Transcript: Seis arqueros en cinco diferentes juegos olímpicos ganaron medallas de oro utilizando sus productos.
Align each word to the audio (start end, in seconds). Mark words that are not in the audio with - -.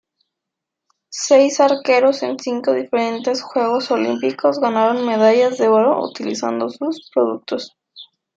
Seis 1.25 1.59
arqueros 1.59 2.23
en 2.23 2.39
cinco 2.39 2.73
diferentes 2.73 3.43
juegos 3.43 3.91
olímpicos 3.91 4.57
ganaron 4.59 5.05
medallas 5.05 5.59
de 5.59 5.67
oro 5.67 6.03
utilizando 6.03 6.69
sus 6.71 7.11
productos. 7.13 7.77